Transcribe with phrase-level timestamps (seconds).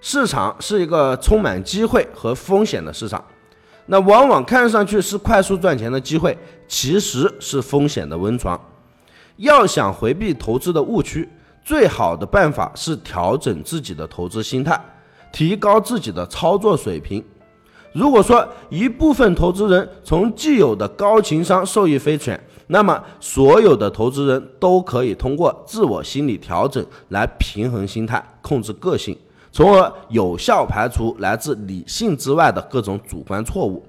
[0.00, 3.22] 市场是一个充满机会和风险的市场，
[3.86, 6.36] 那往往看上去是快速赚钱的机会，
[6.68, 8.58] 其实是风险的温床。
[9.36, 11.28] 要想回避投资的误区，
[11.64, 14.80] 最好的办法是调整自己的投资心态，
[15.32, 17.24] 提高自己的操作水平。
[17.92, 29.16] 如果说一部分投资人从既有的高情商受益匪浅，那么所有的投资人都可以通过自我心理调整来平衡心态，控制个性。
[29.50, 33.84] 从而有效排除来自理性之外的各种主观错误。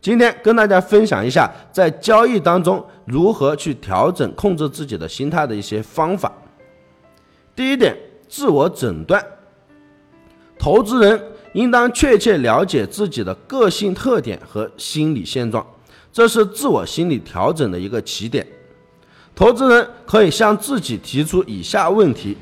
[0.00, 6.30] 今天跟大家分享一下，在交易当中如何去调整、控制自己的心态的一些方法。
[7.56, 7.96] 第一点，
[8.28, 9.24] 自我诊断。
[10.58, 11.20] 投资人
[11.54, 15.66] 应当确切了解自己的个性特点和心理现状，
[16.12, 18.46] 这是自我心理调整的一个起点。
[19.34, 22.36] 投资人可以向自己提出以下问题。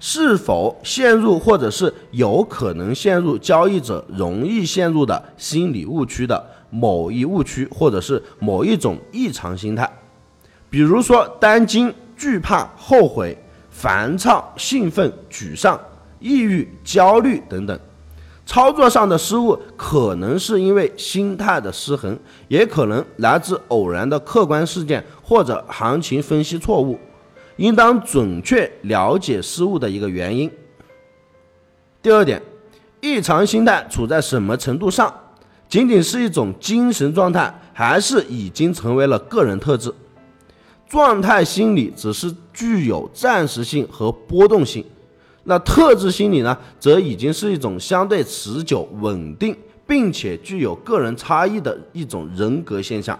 [0.00, 9.90] 是否陷入，或者是有可能陷入交易者容易陷入的心理误区的某一误区，或者是某一种异常心态，
[10.70, 13.36] 比如说担惊、惧怕、后悔、
[13.70, 15.80] 烦躁、兴奋、沮丧、
[16.20, 17.78] 抑郁、焦虑等等。
[18.46, 26.98] 操作上的失误可能是因为心态的失衡，也可能来自偶然的客观事件或者行情分析错误。
[27.58, 30.50] 应当准确了解失误的一个原因。
[32.00, 32.40] 第二点，
[33.00, 35.12] 异常心态处在什么程度上？
[35.68, 39.92] 仅仅是一种精神状态，还是已经成为了个人特质？
[40.88, 44.82] 状态心理只是具有暂时性和波动性，
[45.44, 49.54] 那特质心理呢，则已经是一种相对持久、稳定，
[49.86, 53.18] 并且具有个人差异的一种人格现象。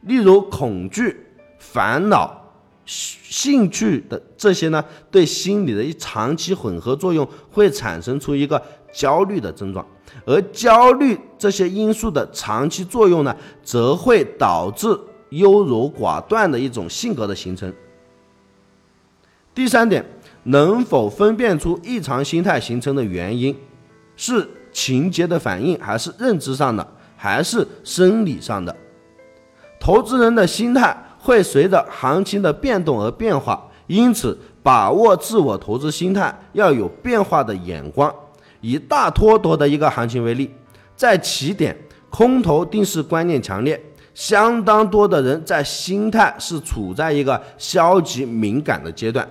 [0.00, 1.16] 例如，恐惧、
[1.58, 2.45] 烦恼。
[2.86, 9.84] 兴趣的这些呢，对心理的一长期混合作用，会产生出一个焦虑的症状，
[10.24, 14.88] 而焦虑这些因素的长期作用呢，则会导致
[15.30, 17.72] 优柔寡断的一种性格的形成。
[19.52, 20.04] 第三点，
[20.44, 23.56] 能否分辨出异常心态形成的原因，
[24.16, 26.86] 是情节的反应，还是认知上的，
[27.16, 28.74] 还是生理上的？
[29.80, 31.02] 投资人的心态。
[31.26, 38.14] 会随着行情的变动而变化，因此把握自我投资心态要有变化的眼光。
[38.60, 40.48] 以大多头的一个行情为例，
[40.94, 41.76] 在起点
[42.10, 43.80] 空头定势观念强烈，
[44.14, 49.28] 相当多的人在心态是处在一个消极敏感的阶段。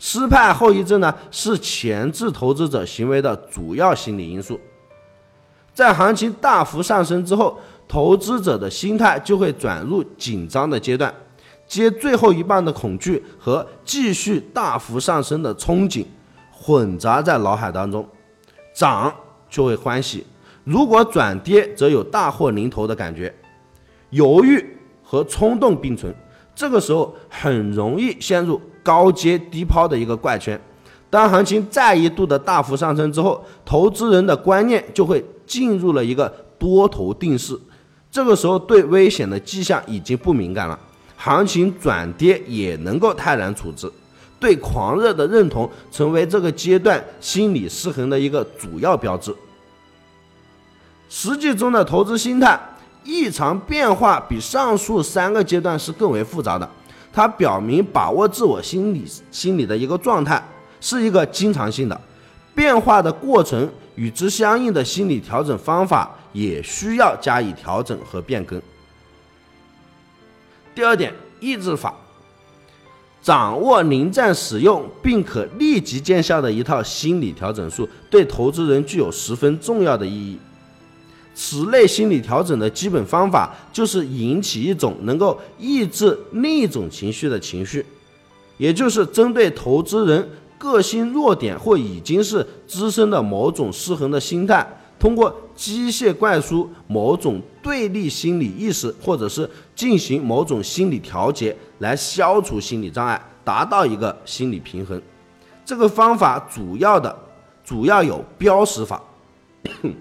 [0.00, 4.58] 失败后遗症呢，是前置投资者行为的主要心理因素。
[5.72, 7.56] 在行情大幅上升之后，
[7.86, 11.14] 投资者的心态就会转入紧张的阶段。
[11.68, 16.04] 接最后一棒的恐惧和继续大幅上升的憧憬
[16.50, 18.04] 混杂在脑海当中，
[18.74, 19.14] 涨
[19.50, 20.26] 就会欢喜，
[20.64, 23.32] 如果转跌则有大祸临头的感觉，
[24.10, 26.12] 犹豫和冲动并存，
[26.54, 30.58] 这个时候很容易陷入高接低抛的一个怪圈。
[31.10, 37.58] 当行情再一度的大幅上升之后，投资人的观念就会进入了一个多头定势，
[38.10, 40.78] 这个时候对危险的迹象已经不敏感了。
[41.20, 43.90] 行情转跌也能够泰然处之，
[44.38, 49.34] 对狂热的认同成为这个阶段心理失衡的一个主要标志。
[51.08, 52.58] 实际中的投资心态
[53.02, 56.70] 异常变化比上述三个阶段是更为复杂的，
[57.12, 60.42] 它表明把握自我心理心理的一个状态
[60.80, 62.00] 是一个经常性的
[62.54, 68.60] 变化的过程，与之相应的心理调整方法也需要加以调整和变更。
[70.78, 71.92] 第二点，抑制法，
[73.20, 80.38] 掌握临战使用并可立即见效的一套心理调整术，对投资人具有十分重要的意义。
[81.34, 87.84] 此类心理调整的基本方法就是引起一种能够抑制另一种情绪的情绪，
[88.56, 94.64] 也就是针对投资人个性弱点或已经是滋生的某种失衡的心态。
[94.98, 105.00] 通过机械灌输某种对立心理意识，或者是进行某种心理调节，来消除心理障碍，达到一个心理平衡。
[105.64, 107.14] 这个方法主要的
[107.62, 109.02] 主要有标识法，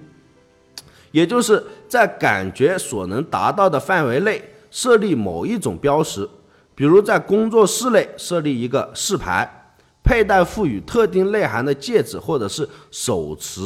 [1.11, 4.41] 也就是在感觉所能达到的范围内
[4.71, 6.27] 设立某一种标识，
[6.73, 9.73] 比如在工作室内设立一个示牌，
[10.03, 13.61] 佩戴赋予特定内涵的戒指，或者是手持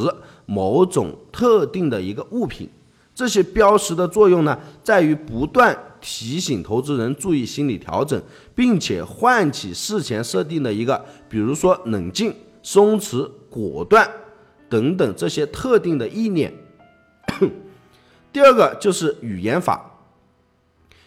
[0.46, 2.68] 某种特定的一个物品。
[3.14, 8.20] 这些标识的作用呢，在于不断提醒投资人注意心理调整，
[8.54, 14.10] 并且唤起事前设定的一个，比如说冷静、松弛、果断
[14.70, 16.52] 等等这些特定的意念。
[18.32, 19.98] 第二个就是语言法，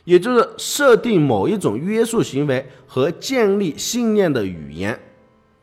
[0.03, 4.97] 也就是设定某一种约束行为和建立信念的语言，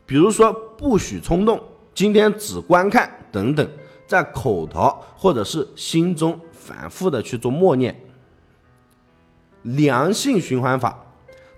[0.05, 1.57] 比如说不许冲动、
[1.95, 3.67] 今天只观看等等。
[4.05, 7.99] 在口头或者是心中反复的去做默念。
[9.63, 10.99] 良性循环法，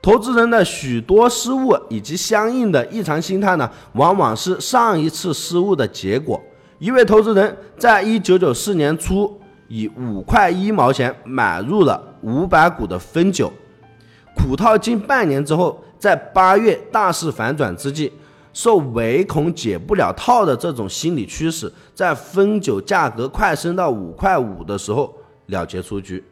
[0.02, 6.42] 投资人的许多失误以及相应的异常心态呢，往往是上一次失误的结果。
[6.78, 13.52] 一位投资人在一九九四年初以五块一毛钱买入了五百股的汾酒，
[14.36, 18.14] 苦套近半年之后，在八月大势反转之际。
[18.56, 25.14] 受唯恐解不了套的这种心理驱使，在分酒价格快升到五块五的时候
[25.48, 26.24] 了结出局，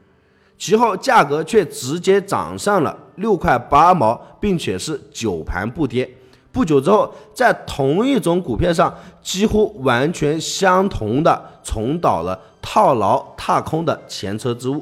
[0.58, 6.10] 其后价格却直接涨上了六块八毛，并且是九盘不跌。
[6.50, 14.82] 不久之后，在同一种股票上，几乎完全相同的重蹈了套牢踏空的前车之误。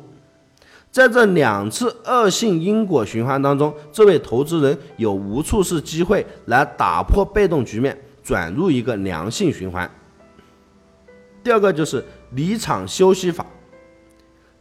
[0.92, 9.90] 在这两次恶性因果循环当中，这位投资人有无数次机会来打破被动局面，转入一个良性循环。
[11.42, 13.46] 第二个就是离场休息法。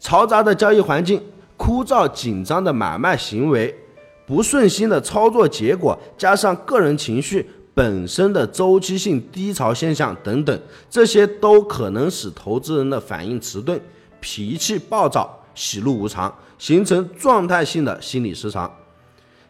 [0.01, 1.21] 嘈杂的交易环境、
[1.57, 3.77] 枯燥紧张的买卖行为、
[4.25, 7.45] 不顺心的操作结果，加上个人情绪
[7.75, 13.79] 本身的周期性低潮现象等等，这些都可能使投资人的反应迟钝、
[14.21, 15.40] 脾气暴躁。
[15.55, 18.71] 喜怒无常，形成状态性的心理失常。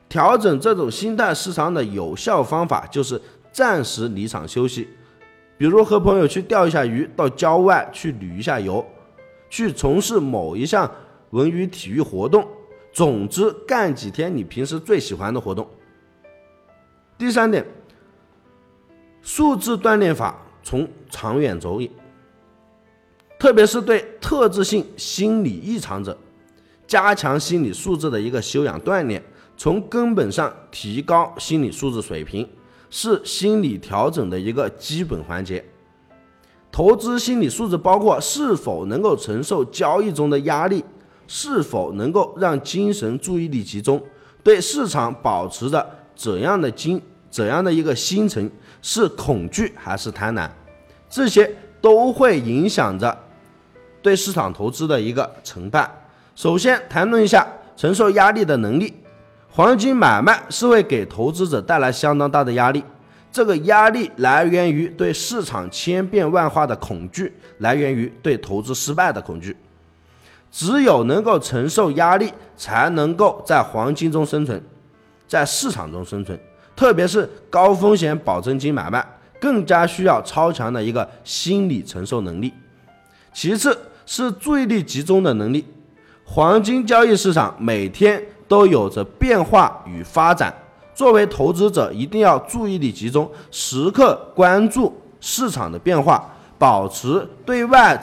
[0.08, 3.20] 调整这种心态失常的有效方法就是
[3.52, 4.88] 暂时离场休息，
[5.56, 8.85] 比如和朋友去钓一下鱼，到郊外去旅一下游，
[9.49, 10.91] 去从事某一项
[11.31, 12.46] 文娱体育活动。
[12.93, 15.69] 总之，干几天你平时最喜欢的活动。
[17.17, 17.64] 第三点，
[19.23, 21.88] 数字锻炼法从长远走也。
[23.40, 26.14] 特别是对特质性心理异常者，
[26.87, 29.20] 加强心理素质的一个修养锻炼，
[29.56, 32.46] 从根本上提高心理素质水平，
[32.90, 35.64] 是心理调整的一个基本环节。
[36.70, 40.84] 投资心理素质包括是否能够承受交易中的压力，
[41.26, 43.98] 是否能够让精神注意力集中，
[44.43, 47.00] 对市场保持着怎样的精
[47.31, 48.50] 怎样的一个心情，
[48.82, 50.46] 是恐惧还是贪婪，
[51.08, 51.50] 这些
[51.81, 53.19] 都会影响着。
[54.02, 55.91] 对市场投资的一个承办，
[56.35, 58.94] 首先谈论一下承受压力的能力。
[59.52, 62.85] 黄金买卖是会给投资者带来相当大的压力，
[63.32, 69.56] 这个压力来源于对市场千变万化的恐惧，来源于对投资失败的恐惧。
[70.53, 74.62] 只有能够承受压力，才能够在黄金中生存，
[75.26, 76.38] 在市场中生存。
[76.76, 79.05] 特别是高风险保证金买卖，
[79.41, 82.55] 更加需要超强的一个心理承受能力。
[83.32, 83.77] 其次。
[84.12, 85.64] 是注意力集中的能力。
[86.24, 90.52] 黄金交易市场每天都有着变化与发展，
[90.93, 98.00] 作为投资者一定要注意力集中，时刻关注市场的变化，保持对外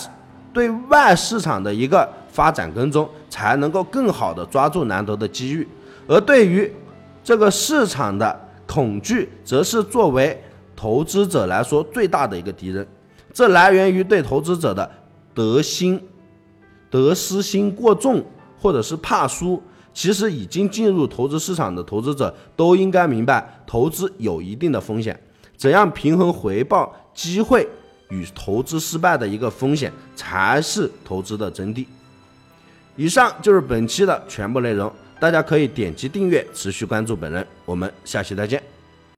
[0.53, 5.67] 对外市场的一个发展跟踪，才能够更好的抓住难得的机遇。
[6.07, 6.73] 而对于
[7.21, 10.41] 这个市场的恐惧，则是作为
[10.73, 12.87] 投资者来说最大的一个敌人，
[13.33, 14.89] 这来源于对投资者的。
[15.38, 16.01] 得心、
[16.89, 18.25] 得失心过重，
[18.60, 19.62] 或者是怕输，
[19.94, 25.22] 其实已经进入投资市场的投资者都应该明白，投资有一定的风险，
[25.56, 27.70] 怎样平衡回报机会
[28.10, 31.86] 与投资失败的一个风险，才是投资的真谛。
[32.96, 38.76] 以上就是本期的全部内容，大家可以点击订阅，持续关注本人，我们下期再见。